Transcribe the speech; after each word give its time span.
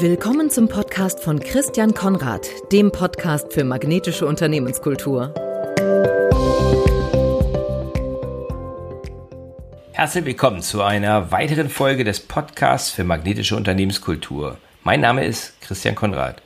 Willkommen 0.00 0.48
zum 0.48 0.68
Podcast 0.68 1.18
von 1.24 1.40
Christian 1.40 1.92
Konrad, 1.92 2.46
dem 2.70 2.92
Podcast 2.92 3.52
für 3.52 3.64
magnetische 3.64 4.26
Unternehmenskultur. 4.26 5.34
Herzlich 9.90 10.24
willkommen 10.24 10.62
zu 10.62 10.82
einer 10.82 11.32
weiteren 11.32 11.68
Folge 11.68 12.04
des 12.04 12.20
Podcasts 12.20 12.90
für 12.90 13.02
magnetische 13.02 13.56
Unternehmenskultur. 13.56 14.58
Mein 14.84 15.00
Name 15.00 15.24
ist 15.24 15.60
Christian 15.62 15.96
Konrad. 15.96 16.42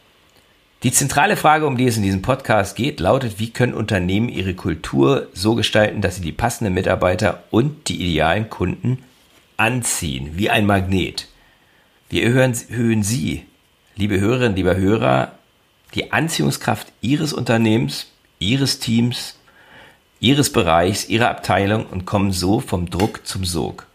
Die 0.82 0.92
zentrale 0.92 1.36
Frage, 1.36 1.66
um 1.66 1.76
die 1.76 1.86
es 1.86 1.98
in 1.98 2.02
diesem 2.02 2.22
Podcast 2.22 2.74
geht, 2.74 3.00
lautet, 3.00 3.38
wie 3.38 3.50
können 3.50 3.74
Unternehmen 3.74 4.30
ihre 4.30 4.54
Kultur 4.54 5.28
so 5.34 5.56
gestalten, 5.56 6.00
dass 6.00 6.16
sie 6.16 6.22
die 6.22 6.32
passenden 6.32 6.72
Mitarbeiter 6.72 7.42
und 7.50 7.90
die 7.90 8.02
idealen 8.02 8.48
Kunden 8.48 9.04
anziehen, 9.58 10.30
wie 10.36 10.48
ein 10.48 10.64
Magnet. 10.64 11.28
Wir 12.12 12.25
erhöhen, 12.25 12.54
erhöhen 12.68 13.02
Sie, 13.02 13.46
liebe 13.96 14.21
Hörerinnen, 14.21 14.54
lieber 14.54 14.76
Hörer, 14.76 15.32
die 15.94 16.12
Anziehungskraft 16.12 16.93
Ihres 17.00 17.32
Unternehmens, 17.32 18.12
Ihres 18.38 18.80
Teams, 18.80 19.38
Ihres 20.21 20.52
Bereichs, 20.52 21.08
Ihrer 21.08 21.30
Abteilung 21.30 21.86
und 21.86 22.04
kommen 22.04 22.30
so 22.30 22.61
vom 22.61 22.90
Druck 22.90 23.26
zum 23.26 23.46
Sog. 23.46 23.86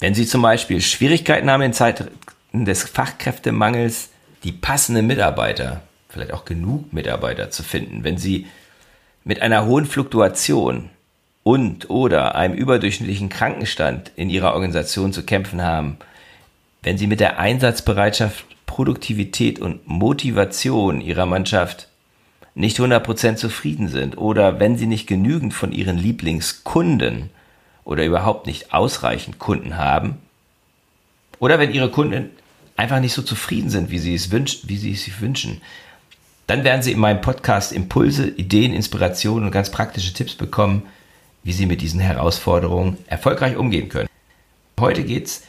Wenn 0.00 0.12
Sie 0.12 0.26
zum 0.26 0.42
Beispiel 0.42 0.82
Schwierigkeiten 0.82 1.50
haben 1.50 1.62
in 1.62 1.72
Zeiten 1.72 2.10
des 2.52 2.82
Fachkräftemangels, 2.82 4.10
die 4.44 4.52
passenden 4.52 5.06
Mitarbeiter, 5.06 5.80
vielleicht 6.10 6.34
auch 6.34 6.44
genug 6.44 6.92
Mitarbeiter 6.92 7.50
zu 7.50 7.62
finden, 7.62 8.04
wenn 8.04 8.18
Sie 8.18 8.46
mit 9.24 9.40
einer 9.40 9.64
hohen 9.64 9.86
Fluktuation 9.86 10.90
und 11.42 11.88
oder 11.88 12.34
einem 12.34 12.52
überdurchschnittlichen 12.52 13.30
Krankenstand 13.30 14.12
in 14.14 14.28
Ihrer 14.28 14.52
Organisation 14.52 15.14
zu 15.14 15.24
kämpfen 15.24 15.62
haben, 15.62 15.96
wenn 16.82 16.98
Sie 16.98 17.06
mit 17.06 17.20
der 17.20 17.38
Einsatzbereitschaft, 17.38 18.44
Produktivität 18.66 19.58
und 19.58 19.86
Motivation 19.86 21.00
Ihrer 21.00 21.26
Mannschaft 21.26 21.88
nicht 22.54 22.78
100% 22.78 23.36
zufrieden 23.36 23.88
sind 23.88 24.16
oder 24.16 24.60
wenn 24.60 24.76
Sie 24.76 24.86
nicht 24.86 25.06
genügend 25.06 25.54
von 25.54 25.72
Ihren 25.72 25.98
Lieblingskunden 25.98 27.30
oder 27.84 28.04
überhaupt 28.04 28.46
nicht 28.46 28.72
ausreichend 28.72 29.38
Kunden 29.38 29.76
haben 29.76 30.18
oder 31.38 31.58
wenn 31.58 31.72
Ihre 31.72 31.90
Kunden 31.90 32.30
einfach 32.76 33.00
nicht 33.00 33.12
so 33.12 33.22
zufrieden 33.22 33.70
sind, 33.70 33.90
wie 33.90 33.98
Sie 33.98 34.14
es 34.14 34.30
wünschen, 34.30 34.68
wie 34.68 34.76
Sie 34.76 34.92
es 34.92 35.04
sich 35.04 35.20
wünschen, 35.20 35.60
dann 36.46 36.64
werden 36.64 36.82
Sie 36.82 36.92
in 36.92 36.98
meinem 36.98 37.20
Podcast 37.20 37.72
Impulse, 37.72 38.28
Ideen, 38.28 38.72
Inspirationen 38.72 39.44
und 39.44 39.52
ganz 39.52 39.70
praktische 39.70 40.12
Tipps 40.12 40.34
bekommen, 40.34 40.84
wie 41.42 41.52
Sie 41.52 41.66
mit 41.66 41.80
diesen 41.80 42.00
Herausforderungen 42.00 42.98
erfolgreich 43.06 43.56
umgehen 43.56 43.88
können. 43.88 44.08
Heute 44.78 45.04
geht 45.04 45.26
es 45.26 45.42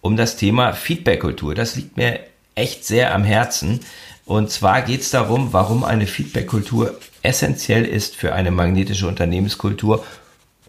um 0.00 0.16
das 0.16 0.36
Thema 0.36 0.72
Feedback-Kultur. 0.72 1.54
Das 1.54 1.76
liegt 1.76 1.96
mir 1.96 2.20
echt 2.54 2.84
sehr 2.84 3.14
am 3.14 3.24
Herzen. 3.24 3.80
Und 4.24 4.50
zwar 4.50 4.82
geht 4.82 5.00
es 5.00 5.10
darum, 5.10 5.52
warum 5.52 5.84
eine 5.84 6.06
Feedback-Kultur 6.06 6.98
essentiell 7.22 7.84
ist 7.84 8.16
für 8.16 8.32
eine 8.34 8.50
magnetische 8.50 9.08
Unternehmenskultur 9.08 10.04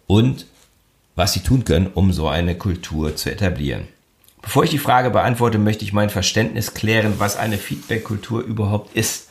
und 0.08 0.46
was 1.16 1.34
Sie 1.34 1.42
tun 1.42 1.66
können, 1.66 1.88
um 1.94 2.12
so 2.12 2.28
eine 2.28 2.56
Kultur 2.56 3.16
zu 3.16 3.32
etablieren. 3.32 3.88
Bevor 4.42 4.64
ich 4.64 4.72
die 4.72 4.80
Frage 4.80 5.12
beantworte, 5.12 5.60
möchte 5.60 5.86
ich 5.86 5.94
mein 5.94 6.10
Verständnis 6.10 6.74
klären, 6.74 7.16
was 7.20 7.38
eine 7.38 7.58
Feedback-Kultur 7.58 8.42
überhaupt 8.42 8.96
ist. 8.96 9.30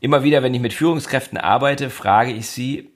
Immer 0.00 0.22
wieder, 0.22 0.42
wenn 0.42 0.54
ich 0.54 0.60
mit 0.60 0.72
Führungskräften 0.72 1.36
arbeite, 1.36 1.90
frage 1.90 2.32
ich 2.32 2.46
sie, 2.48 2.90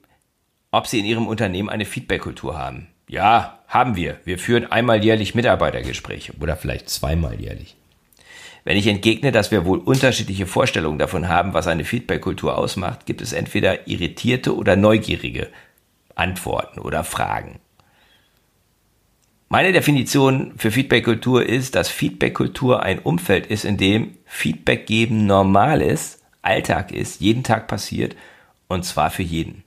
ob 0.71 0.87
sie 0.87 0.99
in 0.99 1.05
ihrem 1.05 1.27
Unternehmen 1.27 1.69
eine 1.69 1.85
Feedback-Kultur 1.85 2.57
haben. 2.57 2.87
Ja, 3.07 3.59
haben 3.67 3.95
wir. 3.95 4.19
Wir 4.25 4.39
führen 4.39 4.71
einmal 4.71 5.03
jährlich 5.03 5.35
Mitarbeitergespräche 5.35 6.33
oder 6.39 6.55
vielleicht 6.55 6.89
zweimal 6.89 7.39
jährlich. 7.39 7.75
Wenn 8.63 8.77
ich 8.77 8.87
entgegne, 8.87 9.31
dass 9.31 9.51
wir 9.51 9.65
wohl 9.65 9.77
unterschiedliche 9.77 10.47
Vorstellungen 10.47 10.97
davon 10.97 11.27
haben, 11.27 11.53
was 11.53 11.67
eine 11.67 11.85
Feedback-Kultur 11.85 12.57
ausmacht, 12.57 13.05
gibt 13.05 13.21
es 13.21 13.31
entweder 13.31 13.87
irritierte 13.87 14.55
oder 14.55 14.75
neugierige 14.75 15.49
Antworten 16.15 16.79
oder 16.79 17.03
Fragen. 17.03 17.59
Meine 19.49 19.71
Definition 19.71 20.53
für 20.57 20.71
Feedback-Kultur 20.71 21.45
ist, 21.45 21.75
dass 21.75 21.89
Feedback-Kultur 21.89 22.81
ein 22.81 22.97
Umfeld 22.97 23.45
ist, 23.45 23.65
in 23.65 23.77
dem 23.77 24.17
Feedback 24.25 24.87
geben 24.87 25.27
normal 25.27 25.83
ist, 25.83 26.23
Alltag 26.41 26.91
ist, 26.91 27.21
jeden 27.21 27.43
Tag 27.43 27.67
passiert 27.67 28.15
und 28.67 28.83
zwar 28.83 29.11
für 29.11 29.23
jeden. 29.23 29.63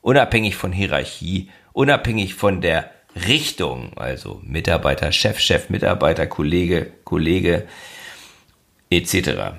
Unabhängig 0.00 0.54
von 0.54 0.70
Hierarchie, 0.70 1.50
unabhängig 1.72 2.34
von 2.34 2.60
der 2.60 2.90
Richtung, 3.26 3.96
also 3.96 4.40
Mitarbeiter, 4.44 5.12
Chef, 5.12 5.38
Chef, 5.40 5.70
Mitarbeiter, 5.70 6.26
Kollege, 6.26 6.92
Kollege 7.04 7.66
etc. 8.90 9.58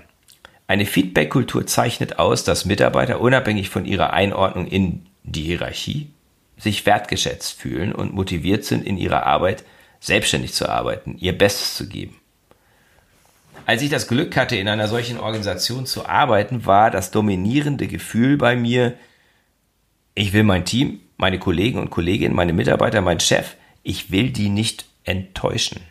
Eine 0.68 0.86
Feedback-Kultur 0.86 1.66
zeichnet 1.66 2.19
aus, 2.19 2.44
dass 2.44 2.66
Mitarbeiter 2.66 3.19
unabhängig 3.19 3.69
von 3.69 3.86
ihrer 3.86 4.14
Einordnung 4.14 4.68
in 4.68 5.06
die 5.24 5.44
Hierarchie 5.44 6.12
sich 6.58 6.86
wertgeschätzt 6.86 7.59
fühlen 7.59 7.94
und 7.94 8.14
motiviert 8.14 8.66
sind, 8.66 8.86
in 8.86 8.98
ihrer 8.98 9.25
Arbeit 9.25 9.64
selbstständig 10.00 10.53
zu 10.53 10.69
arbeiten, 10.69 11.18
ihr 11.18 11.38
Bestes 11.38 11.75
zu 11.75 11.88
geben. 11.88 12.16
Als 13.66 13.81
ich 13.81 13.90
das 13.90 14.08
Glück 14.08 14.36
hatte, 14.36 14.56
in 14.56 14.68
einer 14.68 14.88
solchen 14.88 15.19
Organisation 15.19 15.86
zu 15.86 16.08
arbeiten, 16.08 16.66
war 16.66 16.90
das 16.90 17.12
dominierende 17.12 17.88
Gefühl 17.88 18.38
bei 18.38 18.56
mir, 18.56 18.96
ich 20.16 20.34
will 20.34 20.44
mein 20.44 20.66
Team, 20.66 21.02
meine 21.19 21.38
Kollegen 21.38 21.80
und 21.80 21.91
Kolleginnen, 21.91 22.34
meine 22.34 22.53
Mitarbeiter, 22.53 23.02
mein 23.02 23.19
Chef, 23.19 23.56
ich 23.84 24.09
will 24.09 24.31
die 24.31 24.50
nicht 24.50 24.85
enttäuschen. 25.03 25.81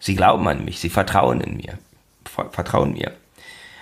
Sie 0.00 0.16
glauben 0.16 0.46
an 0.48 0.64
mich, 0.64 0.80
sie 0.80 0.90
vertrauen 0.90 1.40
in 1.40 1.56
mir, 1.56 1.78
vertrauen 2.24 2.92
mir. 2.92 3.16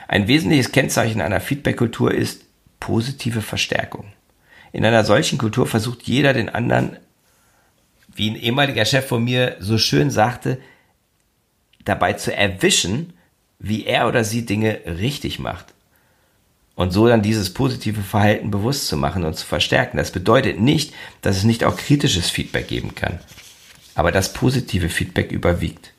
Ein 0.08 0.28
wesentliches 0.28 0.72
Kennzeichen 0.72 1.22
einer 1.22 1.40
Feedback-Kultur 1.40 2.12
ist 2.12 2.44
positive 2.80 3.40
Verstärkung. 3.40 4.12
In 4.72 4.84
einer 4.84 5.04
solchen 5.04 5.38
Kultur 5.38 5.66
versucht 5.66 6.02
jeder 6.02 6.34
den 6.34 6.50
anderen, 6.50 6.98
wie 8.14 8.30
ein 8.30 8.36
ehemaliger 8.36 8.84
Chef 8.84 9.06
von 9.06 9.24
mir 9.24 9.56
so 9.58 9.78
schön 9.78 10.10
sagte, 10.10 10.60
dabei 11.84 12.12
zu 12.12 12.34
erwischen, 12.34 13.14
wie 13.58 13.86
er 13.86 14.06
oder 14.06 14.22
sie 14.22 14.44
Dinge 14.44 14.80
richtig 14.84 15.38
macht. 15.38 15.72
Und 16.76 16.92
so 16.92 17.08
dann 17.08 17.22
dieses 17.22 17.52
positive 17.52 18.02
Verhalten 18.02 18.52
bewusst 18.52 18.86
zu 18.86 18.96
machen 18.96 19.24
und 19.24 19.34
zu 19.34 19.44
verstärken. 19.44 19.96
Das 19.96 20.12
bedeutet 20.12 20.60
nicht, 20.60 20.94
dass 21.22 21.38
es 21.38 21.44
nicht 21.44 21.64
auch 21.64 21.76
kritisches 21.76 22.30
Feedback 22.30 22.68
geben 22.68 22.94
kann. 22.94 23.18
Aber 23.94 24.12
das 24.12 24.32
positive 24.32 24.90
Feedback 24.90 25.32
überwiegt. 25.32 25.92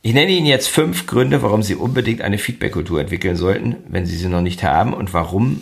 Ich 0.00 0.14
nenne 0.14 0.30
Ihnen 0.30 0.46
jetzt 0.46 0.68
fünf 0.68 1.06
Gründe, 1.06 1.42
warum 1.42 1.62
Sie 1.62 1.74
unbedingt 1.74 2.22
eine 2.22 2.38
Feedback-Kultur 2.38 3.00
entwickeln 3.00 3.36
sollten, 3.36 3.76
wenn 3.88 4.06
Sie 4.06 4.16
sie 4.16 4.28
noch 4.28 4.40
nicht 4.40 4.62
haben 4.62 4.94
und 4.94 5.12
warum 5.12 5.60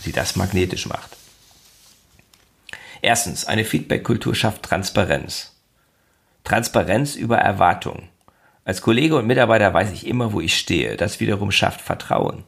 sie 0.00 0.12
das 0.12 0.36
magnetisch 0.36 0.86
macht. 0.86 1.16
Erstens, 3.02 3.46
eine 3.46 3.64
Feedback-Kultur 3.64 4.34
schafft 4.34 4.62
Transparenz. 4.62 5.56
Transparenz 6.44 7.16
über 7.16 7.38
Erwartungen. 7.38 8.08
Als 8.64 8.82
Kollege 8.82 9.16
und 9.16 9.26
Mitarbeiter 9.26 9.72
weiß 9.72 9.90
ich 9.92 10.06
immer, 10.06 10.32
wo 10.32 10.40
ich 10.40 10.56
stehe. 10.56 10.96
Das 10.96 11.20
wiederum 11.20 11.50
schafft 11.50 11.80
Vertrauen. 11.80 12.44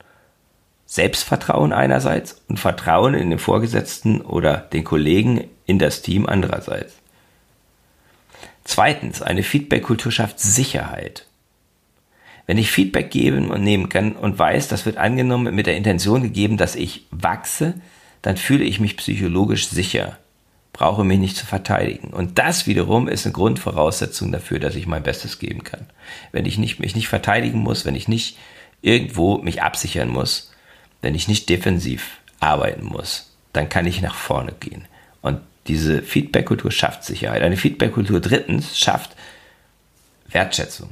Selbstvertrauen 0.92 1.72
einerseits 1.72 2.42
und 2.48 2.60
Vertrauen 2.60 3.14
in 3.14 3.30
den 3.30 3.38
Vorgesetzten 3.38 4.20
oder 4.20 4.58
den 4.58 4.84
Kollegen 4.84 5.48
in 5.64 5.78
das 5.78 6.02
Team 6.02 6.26
andererseits. 6.26 6.96
Zweitens, 8.64 9.22
eine 9.22 9.42
Feedback-Kultur 9.42 10.12
schafft 10.12 10.38
Sicherheit. 10.38 11.24
Wenn 12.46 12.58
ich 12.58 12.70
Feedback 12.70 13.10
geben 13.10 13.50
und 13.50 13.62
nehmen 13.62 13.88
kann 13.88 14.12
und 14.12 14.38
weiß, 14.38 14.68
das 14.68 14.84
wird 14.84 14.98
angenommen 14.98 15.54
mit 15.54 15.66
der 15.66 15.78
Intention 15.78 16.20
gegeben, 16.20 16.58
dass 16.58 16.74
ich 16.74 17.06
wachse, 17.10 17.72
dann 18.20 18.36
fühle 18.36 18.64
ich 18.64 18.78
mich 18.78 18.98
psychologisch 18.98 19.68
sicher, 19.68 20.18
brauche 20.74 21.04
mich 21.04 21.18
nicht 21.18 21.38
zu 21.38 21.46
verteidigen. 21.46 22.08
Und 22.08 22.38
das 22.38 22.66
wiederum 22.66 23.08
ist 23.08 23.24
eine 23.24 23.32
Grundvoraussetzung 23.32 24.30
dafür, 24.30 24.58
dass 24.58 24.74
ich 24.74 24.86
mein 24.86 25.04
Bestes 25.04 25.38
geben 25.38 25.64
kann. 25.64 25.86
Wenn 26.32 26.44
ich 26.44 26.58
nicht, 26.58 26.80
mich 26.80 26.94
nicht 26.94 27.08
verteidigen 27.08 27.60
muss, 27.60 27.86
wenn 27.86 27.94
ich 27.94 28.08
nicht 28.08 28.36
irgendwo 28.82 29.38
mich 29.38 29.62
absichern 29.62 30.10
muss, 30.10 30.51
wenn 31.02 31.14
ich 31.14 31.28
nicht 31.28 31.48
defensiv 31.48 32.18
arbeiten 32.40 32.84
muss, 32.84 33.32
dann 33.52 33.68
kann 33.68 33.86
ich 33.86 34.00
nach 34.00 34.14
vorne 34.14 34.52
gehen. 34.58 34.86
Und 35.20 35.40
diese 35.66 36.02
Feedback-Kultur 36.02 36.72
schafft 36.72 37.04
Sicherheit. 37.04 37.42
Eine 37.42 37.56
Feedback-Kultur 37.56 38.20
drittens 38.20 38.78
schafft 38.78 39.14
Wertschätzung. 40.30 40.90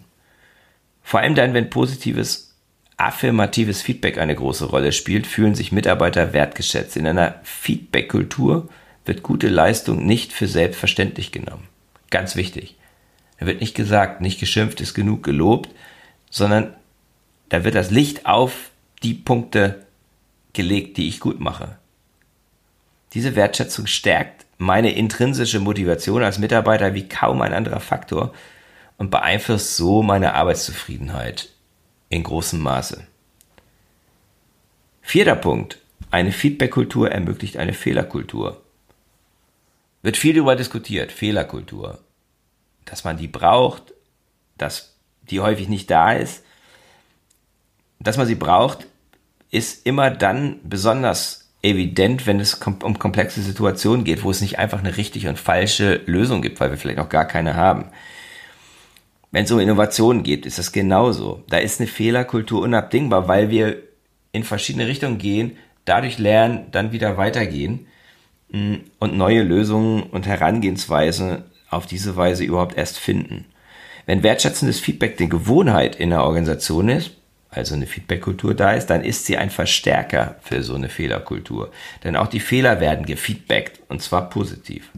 Vor 1.02 1.20
allem 1.20 1.34
dann, 1.34 1.54
wenn 1.54 1.70
positives, 1.70 2.54
affirmatives 2.96 3.82
Feedback 3.82 4.18
eine 4.18 4.34
große 4.34 4.66
Rolle 4.66 4.92
spielt, 4.92 5.26
fühlen 5.26 5.54
sich 5.54 5.72
Mitarbeiter 5.72 6.32
wertgeschätzt. 6.32 6.96
In 6.96 7.06
einer 7.06 7.40
Feedback-Kultur 7.42 8.68
wird 9.06 9.22
gute 9.22 9.48
Leistung 9.48 10.06
nicht 10.06 10.32
für 10.32 10.46
selbstverständlich 10.46 11.32
genommen. 11.32 11.66
Ganz 12.10 12.36
wichtig. 12.36 12.76
Da 13.38 13.46
wird 13.46 13.60
nicht 13.60 13.74
gesagt, 13.74 14.20
nicht 14.20 14.38
geschimpft 14.38 14.80
ist 14.80 14.94
genug 14.94 15.22
gelobt, 15.22 15.70
sondern 16.28 16.74
da 17.48 17.64
wird 17.64 17.74
das 17.74 17.90
Licht 17.90 18.26
auf 18.26 18.70
die 19.02 19.14
Punkte 19.14 19.86
gelegt, 20.52 20.96
die 20.96 21.08
ich 21.08 21.20
gut 21.20 21.40
mache. 21.40 21.78
Diese 23.12 23.34
Wertschätzung 23.34 23.86
stärkt 23.86 24.46
meine 24.58 24.92
intrinsische 24.92 25.58
Motivation 25.58 26.22
als 26.22 26.38
Mitarbeiter 26.38 26.94
wie 26.94 27.08
kaum 27.08 27.40
ein 27.42 27.52
anderer 27.52 27.80
Faktor. 27.80 28.32
und 28.98 29.10
beeinflusst 29.10 29.76
so 29.76 30.02
meine 30.02 30.34
Arbeitszufriedenheit 30.34 31.48
in 32.10 32.22
großem 32.22 32.60
Maße. 32.60 33.06
Vierter 35.00 35.36
Punkt. 35.36 35.78
Eine 36.10 36.32
Feedback-Kultur 36.32 37.10
ermöglicht 37.10 37.56
eine 37.56 37.72
Fehlerkultur. 37.72 38.60
Wird 40.02 40.18
viel 40.18 40.34
darüber 40.34 40.54
diskutiert, 40.54 41.12
Fehlerkultur. 41.12 41.98
Dass 42.84 43.02
man 43.02 43.16
die 43.16 43.26
braucht, 43.26 43.94
dass 44.58 44.94
die 45.22 45.40
häufig 45.40 45.68
nicht 45.68 45.90
da 45.90 46.12
ist. 46.12 46.44
Dass 48.00 48.18
man 48.18 48.26
sie 48.26 48.34
braucht, 48.34 48.86
ist 49.50 49.86
immer 49.86 50.10
dann 50.10 50.60
besonders 50.62 51.48
evident, 51.62 52.26
wenn 52.26 52.40
es 52.40 52.54
um 52.54 52.98
komplexe 52.98 53.42
Situationen 53.42 54.04
geht, 54.04 54.24
wo 54.24 54.30
es 54.30 54.40
nicht 54.40 54.58
einfach 54.58 54.78
eine 54.78 54.96
richtige 54.96 55.28
und 55.28 55.38
falsche 55.38 56.00
Lösung 56.06 56.40
gibt, 56.42 56.60
weil 56.60 56.70
wir 56.70 56.78
vielleicht 56.78 56.98
auch 56.98 57.08
gar 57.08 57.26
keine 57.26 57.54
haben. 57.54 57.86
Wenn 59.30 59.44
es 59.44 59.52
um 59.52 59.60
Innovationen 59.60 60.22
geht, 60.22 60.46
ist 60.46 60.58
das 60.58 60.72
genauso. 60.72 61.44
Da 61.48 61.58
ist 61.58 61.80
eine 61.80 61.86
Fehlerkultur 61.86 62.62
unabdingbar, 62.62 63.28
weil 63.28 63.50
wir 63.50 63.76
in 64.32 64.44
verschiedene 64.44 64.86
Richtungen 64.86 65.18
gehen, 65.18 65.56
dadurch 65.84 66.18
lernen, 66.18 66.66
dann 66.72 66.92
wieder 66.92 67.16
weitergehen 67.16 67.86
mm, 68.50 68.74
und 68.98 69.16
neue 69.16 69.42
Lösungen 69.42 70.04
und 70.04 70.26
Herangehensweisen 70.26 71.44
auf 71.68 71.86
diese 71.86 72.16
Weise 72.16 72.44
überhaupt 72.44 72.76
erst 72.76 72.98
finden. 72.98 73.44
Wenn 74.06 74.22
wertschätzendes 74.22 74.80
Feedback 74.80 75.16
die 75.18 75.28
Gewohnheit 75.28 75.94
in 75.94 76.10
der 76.10 76.24
Organisation 76.24 76.88
ist, 76.88 77.12
also 77.50 77.74
eine 77.74 77.86
Feedbackkultur 77.86 78.54
da 78.54 78.72
ist, 78.72 78.86
dann 78.86 79.02
ist 79.02 79.26
sie 79.26 79.36
ein 79.36 79.50
Verstärker 79.50 80.36
für 80.40 80.62
so 80.62 80.74
eine 80.74 80.88
Fehlerkultur. 80.88 81.72
Denn 82.04 82.16
auch 82.16 82.28
die 82.28 82.40
Fehler 82.40 82.80
werden 82.80 83.06
gefeedbackt 83.06 83.80
und 83.88 84.02
zwar 84.02 84.30
positiv. 84.30 84.90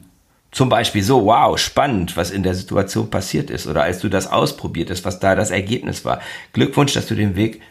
Zum 0.50 0.68
Beispiel 0.68 1.02
so, 1.02 1.24
wow, 1.24 1.58
spannend, 1.58 2.14
was 2.16 2.30
in 2.30 2.42
der 2.42 2.54
Situation 2.54 3.08
passiert 3.08 3.48
ist 3.48 3.66
oder 3.66 3.84
als 3.84 4.00
du 4.00 4.10
das 4.10 4.30
ausprobiert 4.30 4.90
hast, 4.90 5.04
was 5.06 5.18
da 5.18 5.34
das 5.34 5.50
Ergebnis 5.50 6.04
war. 6.04 6.20
Glückwunsch, 6.52 6.92
dass 6.92 7.06
du 7.06 7.14
den 7.14 7.36
Weg 7.36 7.62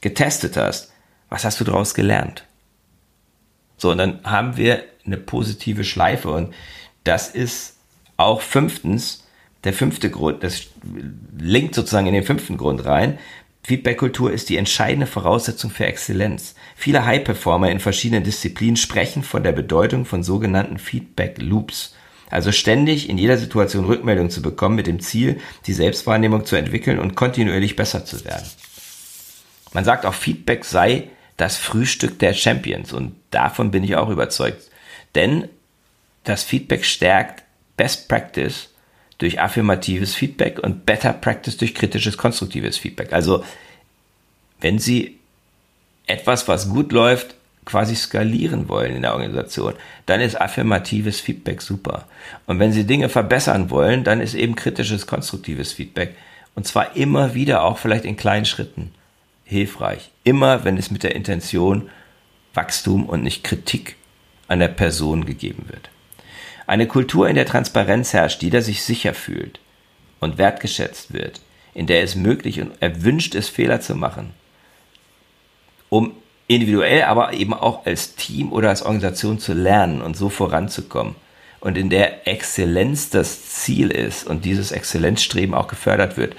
getestet 0.00 0.56
hast. 0.56 0.92
Was 1.28 1.44
hast 1.44 1.58
du 1.58 1.64
daraus 1.64 1.94
gelernt? 1.94 2.44
So, 3.78 3.90
und 3.90 3.98
dann 3.98 4.20
haben 4.22 4.56
wir 4.56 4.84
eine 5.04 5.16
positive 5.16 5.82
Schleife 5.82 6.30
und 6.30 6.54
das 7.02 7.28
ist 7.28 7.78
auch 8.16 8.40
fünftens 8.40 9.24
der 9.64 9.72
fünfte 9.72 10.10
Grund, 10.10 10.44
das 10.44 10.66
linkt 11.36 11.74
sozusagen 11.74 12.06
in 12.06 12.14
den 12.14 12.22
fünften 12.22 12.56
Grund 12.56 12.84
rein. 12.84 13.18
Feedback-Kultur 13.64 14.30
ist 14.30 14.50
die 14.50 14.58
entscheidende 14.58 15.06
Voraussetzung 15.06 15.70
für 15.70 15.86
Exzellenz. 15.86 16.54
Viele 16.76 17.06
High-Performer 17.06 17.70
in 17.70 17.80
verschiedenen 17.80 18.22
Disziplinen 18.22 18.76
sprechen 18.76 19.22
von 19.22 19.42
der 19.42 19.52
Bedeutung 19.52 20.04
von 20.04 20.22
sogenannten 20.22 20.78
Feedback-Loops. 20.78 21.94
Also 22.30 22.52
ständig 22.52 23.08
in 23.08 23.16
jeder 23.16 23.38
Situation 23.38 23.86
Rückmeldung 23.86 24.28
zu 24.28 24.42
bekommen 24.42 24.76
mit 24.76 24.86
dem 24.86 25.00
Ziel, 25.00 25.40
die 25.66 25.72
Selbstwahrnehmung 25.72 26.44
zu 26.44 26.56
entwickeln 26.56 26.98
und 26.98 27.14
kontinuierlich 27.14 27.74
besser 27.74 28.04
zu 28.04 28.22
werden. 28.26 28.46
Man 29.72 29.84
sagt 29.84 30.04
auch, 30.04 30.14
Feedback 30.14 30.66
sei 30.66 31.08
das 31.38 31.56
Frühstück 31.56 32.18
der 32.18 32.34
Champions 32.34 32.92
und 32.92 33.16
davon 33.30 33.70
bin 33.70 33.82
ich 33.82 33.96
auch 33.96 34.10
überzeugt. 34.10 34.70
Denn 35.14 35.48
das 36.24 36.42
Feedback 36.42 36.84
stärkt 36.84 37.44
Best 37.76 38.08
Practice 38.08 38.73
durch 39.24 39.40
affirmatives 39.40 40.14
Feedback 40.14 40.58
und 40.58 40.84
Better 40.84 41.14
Practice 41.14 41.56
durch 41.56 41.74
kritisches, 41.74 42.18
konstruktives 42.18 42.76
Feedback. 42.76 43.14
Also 43.14 43.42
wenn 44.60 44.78
Sie 44.78 45.18
etwas, 46.06 46.46
was 46.46 46.68
gut 46.68 46.92
läuft, 46.92 47.34
quasi 47.64 47.96
skalieren 47.96 48.68
wollen 48.68 48.94
in 48.94 49.00
der 49.00 49.14
Organisation, 49.14 49.72
dann 50.04 50.20
ist 50.20 50.38
affirmatives 50.38 51.20
Feedback 51.20 51.62
super. 51.62 52.06
Und 52.44 52.58
wenn 52.58 52.72
Sie 52.72 52.84
Dinge 52.84 53.08
verbessern 53.08 53.70
wollen, 53.70 54.04
dann 54.04 54.20
ist 54.20 54.34
eben 54.34 54.56
kritisches, 54.56 55.06
konstruktives 55.06 55.72
Feedback. 55.72 56.14
Und 56.54 56.66
zwar 56.66 56.94
immer 56.94 57.32
wieder, 57.32 57.64
auch 57.64 57.78
vielleicht 57.78 58.04
in 58.04 58.18
kleinen 58.18 58.44
Schritten, 58.44 58.92
hilfreich. 59.44 60.10
Immer, 60.24 60.64
wenn 60.64 60.76
es 60.76 60.90
mit 60.90 61.02
der 61.02 61.16
Intention 61.16 61.88
Wachstum 62.52 63.06
und 63.06 63.22
nicht 63.22 63.42
Kritik 63.42 63.96
an 64.48 64.58
der 64.58 64.68
Person 64.68 65.24
gegeben 65.24 65.64
wird. 65.68 65.88
Eine 66.66 66.86
Kultur, 66.86 67.28
in 67.28 67.34
der 67.34 67.46
Transparenz 67.46 68.12
herrscht, 68.12 68.42
jeder 68.42 68.62
sich 68.62 68.82
sicher 68.82 69.14
fühlt 69.14 69.60
und 70.20 70.38
wertgeschätzt 70.38 71.12
wird, 71.12 71.40
in 71.74 71.86
der 71.86 72.02
es 72.02 72.14
möglich 72.14 72.60
und 72.60 72.72
erwünscht 72.80 73.34
ist, 73.34 73.50
Fehler 73.50 73.80
zu 73.80 73.94
machen, 73.94 74.32
um 75.90 76.12
individuell, 76.46 77.04
aber 77.04 77.32
eben 77.32 77.54
auch 77.54 77.86
als 77.86 78.16
Team 78.16 78.52
oder 78.52 78.70
als 78.70 78.82
Organisation 78.82 79.38
zu 79.38 79.52
lernen 79.52 80.02
und 80.02 80.16
so 80.16 80.28
voranzukommen. 80.28 81.14
Und 81.60 81.78
in 81.78 81.88
der 81.88 82.28
Exzellenz 82.28 83.08
das 83.08 83.48
Ziel 83.48 83.90
ist 83.90 84.26
und 84.26 84.44
dieses 84.44 84.70
Exzellenzstreben 84.70 85.54
auch 85.54 85.66
gefördert 85.66 86.18
wird. 86.18 86.36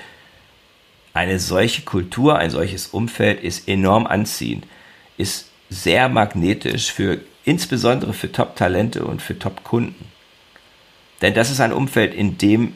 Eine 1.13 1.39
solche 1.39 1.81
Kultur, 1.81 2.38
ein 2.38 2.51
solches 2.51 2.88
Umfeld 2.88 3.42
ist 3.42 3.68
enorm 3.68 4.06
anziehend, 4.06 4.68
ist 5.18 5.50
sehr 5.69 6.10
magnetisch 6.10 6.92
für 6.92 7.21
insbesondere 7.44 8.13
für 8.13 8.31
Top-Talente 8.31 9.04
und 9.06 9.21
für 9.21 9.39
Top-Kunden. 9.39 10.14
Denn 11.21 11.33
das 11.33 11.51
ist 11.51 11.59
ein 11.59 11.73
Umfeld, 11.73 12.13
in 12.13 12.38
dem 12.38 12.73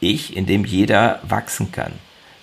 ich, 0.00 0.36
in 0.36 0.46
dem 0.46 0.64
jeder 0.64 1.20
wachsen 1.22 1.72
kann 1.72 1.92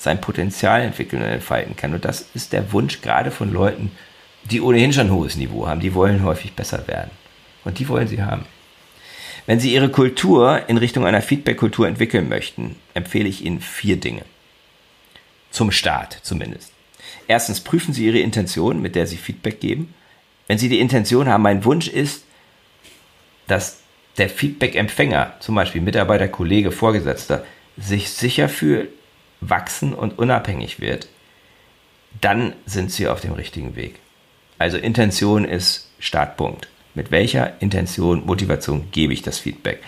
sein 0.04 0.20
Potenzial 0.20 0.82
entwickeln 0.82 1.22
und 1.22 1.30
entfalten 1.30 1.76
kann. 1.76 1.94
Und 1.94 2.04
das 2.04 2.28
ist 2.34 2.52
der 2.52 2.74
Wunsch 2.74 3.02
gerade 3.02 3.32
von 3.32 3.52
Leuten, 3.52 3.92
die 4.44 4.60
ohnehin 4.60 4.92
schon 4.92 5.08
ein 5.08 5.14
hohes 5.14 5.38
Niveau 5.38 5.66
haben. 5.66 5.80
Die 5.80 5.94
wollen 5.94 6.24
häufig 6.24 6.54
besser 6.54 6.88
werden. 6.88 7.12
Und 7.64 7.80
die 7.80 7.88
wollen 7.88 8.08
sie 8.08 8.22
haben. 8.22 8.46
Wenn 9.46 9.60
Sie 9.60 9.74
Ihre 9.74 9.90
Kultur 9.90 10.70
in 10.70 10.78
Richtung 10.78 11.06
einer 11.06 11.22
Feedback-Kultur 11.22 11.86
entwickeln 11.86 12.30
möchten, 12.30 12.78
empfehle 12.94 13.28
ich 13.28 13.44
Ihnen 13.44 13.60
vier 13.60 13.98
Dinge. 13.98 14.22
Zum 15.52 15.70
Start 15.72 16.18
zumindest. 16.24 16.72
Erstens 17.28 17.60
prüfen 17.60 17.94
Sie 17.94 18.06
Ihre 18.06 18.20
Intention, 18.20 18.82
mit 18.82 18.96
der 18.96 19.06
Sie 19.06 19.18
Feedback 19.18 19.60
geben. 19.60 19.94
Wenn 20.48 20.58
Sie 20.58 20.70
die 20.70 20.80
Intention 20.80 21.28
haben, 21.28 21.44
mein 21.44 21.66
Wunsch 21.66 21.90
ist, 21.90 22.24
dass 23.48 23.80
der 24.18 24.30
Feedback-Empfänger, 24.30 25.34
zum 25.40 25.56
Beispiel 25.56 25.82
Mitarbeiter, 25.82 26.28
Kollege, 26.28 26.72
Vorgesetzter, 26.72 27.44
sich 27.78 28.10
sicher 28.12 28.50
fühlt, 28.50 28.90
wachsen 29.42 29.94
und 29.94 30.18
unabhängig 30.18 30.80
wird, 30.80 31.08
dann 32.22 32.54
sind 32.66 32.92
sie 32.92 33.08
auf 33.08 33.22
dem 33.22 33.34
richtigen 33.34 33.76
Weg. 33.76 33.96
Also 34.60 34.78
Intention 34.78 35.46
ist 35.46 35.90
Startpunkt. 36.00 36.68
Mit 36.94 37.10
welcher 37.10 37.60
Intention, 37.60 38.26
Motivation 38.26 38.90
gebe 38.92 39.14
ich 39.14 39.24
das 39.24 39.40
Feedback? 39.40 39.82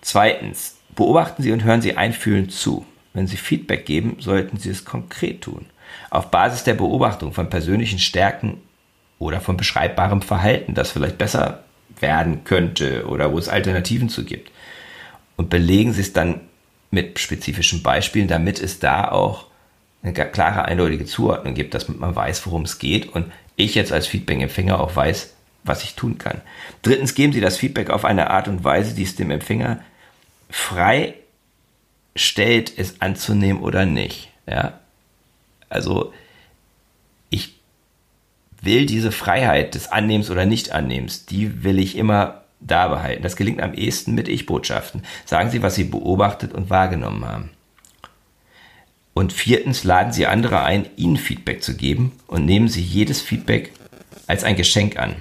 Zweitens, 0.00 0.78
beobachten 0.94 1.42
Sie 1.42 1.50
und 1.50 1.64
hören 1.64 1.82
Sie 1.82 1.96
einfühlend 1.96 2.52
zu. 2.52 2.86
Wenn 3.12 3.26
Sie 3.26 3.36
Feedback 3.36 3.86
geben, 3.86 4.18
sollten 4.20 4.56
Sie 4.56 4.70
es 4.70 4.84
konkret 4.84 5.42
tun. 5.42 5.66
Auf 6.10 6.30
Basis 6.30 6.62
der 6.62 6.74
Beobachtung 6.74 7.32
von 7.32 7.50
persönlichen 7.50 7.98
Stärken 7.98 8.60
oder 9.18 9.40
von 9.40 9.56
beschreibbarem 9.56 10.22
Verhalten, 10.22 10.74
das 10.74 10.92
vielleicht 10.92 11.18
besser 11.18 11.64
werden 12.00 12.44
könnte 12.44 13.06
oder 13.06 13.32
wo 13.32 13.38
es 13.38 13.48
Alternativen 13.48 14.08
zu 14.08 14.24
gibt. 14.24 14.50
Und 15.36 15.50
belegen 15.50 15.92
Sie 15.92 16.00
es 16.00 16.12
dann 16.12 16.40
mit 16.90 17.18
spezifischen 17.18 17.82
Beispielen, 17.82 18.28
damit 18.28 18.60
es 18.60 18.78
da 18.78 19.10
auch 19.10 19.46
eine 20.02 20.12
klare, 20.12 20.64
eindeutige 20.64 21.04
Zuordnung 21.04 21.54
gibt, 21.54 21.74
dass 21.74 21.88
man 21.88 22.14
weiß, 22.14 22.46
worum 22.46 22.62
es 22.62 22.78
geht 22.78 23.08
und 23.08 23.32
ich 23.56 23.74
jetzt 23.74 23.92
als 23.92 24.06
Feedback-Empfänger 24.06 24.78
auch 24.80 24.94
weiß, 24.94 25.34
was 25.64 25.82
ich 25.82 25.94
tun 25.94 26.18
kann. 26.18 26.40
Drittens 26.82 27.14
geben 27.14 27.32
Sie 27.32 27.40
das 27.40 27.56
Feedback 27.56 27.90
auf 27.90 28.04
eine 28.04 28.30
Art 28.30 28.48
und 28.48 28.62
Weise, 28.62 28.94
die 28.94 29.02
es 29.02 29.16
dem 29.16 29.30
Empfänger 29.30 29.80
frei 30.48 31.14
stellt, 32.14 32.72
es 32.78 33.00
anzunehmen 33.00 33.62
oder 33.62 33.84
nicht. 33.84 34.30
Ja? 34.46 34.80
Also 35.68 36.12
will 38.66 38.84
diese 38.84 39.12
Freiheit 39.12 39.74
des 39.74 39.90
Annehmens 39.90 40.30
oder 40.30 40.44
Nicht-Annehmens, 40.44 41.24
die 41.24 41.64
will 41.64 41.78
ich 41.78 41.96
immer 41.96 42.42
da 42.60 42.88
behalten. 42.88 43.22
Das 43.22 43.36
gelingt 43.36 43.62
am 43.62 43.72
ehesten 43.72 44.14
mit 44.14 44.28
Ich-Botschaften. 44.28 45.02
Sagen 45.24 45.50
Sie, 45.50 45.62
was 45.62 45.74
Sie 45.74 45.84
beobachtet 45.84 46.52
und 46.52 46.68
wahrgenommen 46.68 47.24
haben. 47.24 47.50
Und 49.14 49.32
viertens 49.32 49.84
laden 49.84 50.12
Sie 50.12 50.26
andere 50.26 50.62
ein, 50.62 50.86
Ihnen 50.96 51.16
Feedback 51.16 51.62
zu 51.62 51.74
geben 51.74 52.12
und 52.26 52.44
nehmen 52.44 52.68
Sie 52.68 52.82
jedes 52.82 53.22
Feedback 53.22 53.72
als 54.26 54.44
ein 54.44 54.56
Geschenk 54.56 54.98
an. 54.98 55.16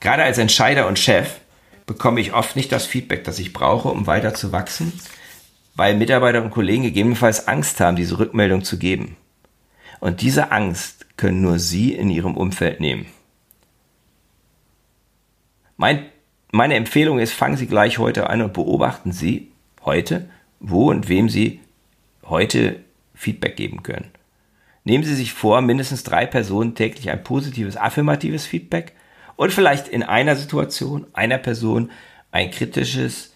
Gerade 0.00 0.24
als 0.24 0.36
Entscheider 0.36 0.86
und 0.86 0.98
Chef 0.98 1.40
bekomme 1.86 2.20
ich 2.20 2.34
oft 2.34 2.56
nicht 2.56 2.70
das 2.70 2.86
Feedback, 2.86 3.24
das 3.24 3.38
ich 3.38 3.52
brauche, 3.52 3.88
um 3.88 4.06
weiter 4.06 4.34
zu 4.34 4.52
wachsen, 4.52 4.92
weil 5.74 5.96
Mitarbeiter 5.96 6.42
und 6.42 6.50
Kollegen 6.50 6.82
gegebenenfalls 6.82 7.48
Angst 7.48 7.80
haben, 7.80 7.96
diese 7.96 8.18
Rückmeldung 8.18 8.62
zu 8.62 8.78
geben. 8.78 9.16
Und 10.00 10.22
diese 10.22 10.50
Angst 10.50 11.06
können 11.16 11.42
nur 11.42 11.58
Sie 11.58 11.92
in 11.94 12.10
Ihrem 12.10 12.36
Umfeld 12.36 12.80
nehmen. 12.80 13.06
Mein 15.76 16.06
meine 16.52 16.74
Empfehlung 16.74 17.20
ist, 17.20 17.32
fangen 17.32 17.56
Sie 17.56 17.66
gleich 17.66 17.98
heute 17.98 18.28
an 18.28 18.42
und 18.42 18.52
beobachten 18.52 19.12
Sie 19.12 19.52
heute, 19.84 20.28
wo 20.58 20.90
und 20.90 21.08
wem 21.08 21.28
Sie 21.28 21.60
heute 22.24 22.80
Feedback 23.14 23.56
geben 23.56 23.82
können. 23.82 24.10
Nehmen 24.82 25.04
Sie 25.04 25.14
sich 25.14 25.32
vor, 25.32 25.60
mindestens 25.60 26.02
drei 26.02 26.26
Personen 26.26 26.74
täglich 26.74 27.10
ein 27.10 27.22
positives, 27.22 27.76
affirmatives 27.76 28.46
Feedback 28.46 28.94
und 29.36 29.52
vielleicht 29.52 29.86
in 29.86 30.02
einer 30.02 30.34
Situation, 30.34 31.06
einer 31.12 31.38
Person 31.38 31.90
ein 32.32 32.50
kritisches 32.50 33.32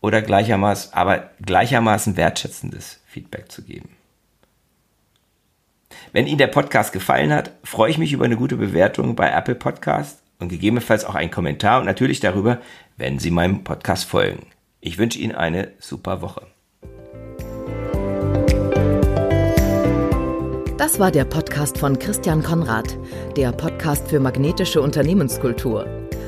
oder 0.00 0.22
gleichermaßen, 0.22 0.92
aber 0.92 1.30
gleichermaßen 1.44 2.16
wertschätzendes 2.16 3.00
Feedback 3.06 3.50
zu 3.52 3.62
geben. 3.62 3.95
Wenn 6.12 6.26
Ihnen 6.26 6.38
der 6.38 6.46
Podcast 6.46 6.92
gefallen 6.92 7.32
hat, 7.32 7.52
freue 7.64 7.90
ich 7.90 7.98
mich 7.98 8.12
über 8.12 8.24
eine 8.24 8.36
gute 8.36 8.56
Bewertung 8.56 9.16
bei 9.16 9.30
Apple 9.30 9.54
Podcast 9.54 10.22
und 10.38 10.48
gegebenenfalls 10.48 11.04
auch 11.04 11.14
einen 11.14 11.30
Kommentar 11.30 11.80
und 11.80 11.86
natürlich 11.86 12.20
darüber, 12.20 12.58
wenn 12.96 13.18
Sie 13.18 13.30
meinem 13.30 13.64
Podcast 13.64 14.04
folgen. 14.04 14.46
Ich 14.80 14.98
wünsche 14.98 15.18
Ihnen 15.18 15.34
eine 15.34 15.72
super 15.78 16.22
Woche. 16.22 16.46
Das 20.78 21.00
war 21.00 21.10
der 21.10 21.24
Podcast 21.24 21.78
von 21.78 21.98
Christian 21.98 22.42
Konrad, 22.42 22.98
der 23.36 23.50
Podcast 23.52 24.08
für 24.08 24.20
magnetische 24.20 24.82
Unternehmenskultur. 24.82 25.86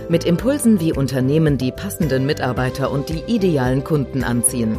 Mit 0.08 0.24
Impulsen, 0.24 0.80
wie 0.80 0.92
Unternehmen 0.92 1.58
die 1.58 1.70
passenden 1.70 2.24
Mitarbeiter 2.24 2.90
und 2.90 3.10
die 3.10 3.22
idealen 3.26 3.84
Kunden 3.84 4.24
anziehen. 4.24 4.78